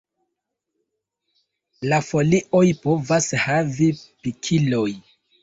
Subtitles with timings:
[1.91, 4.89] La folioj povas havi pikiloj.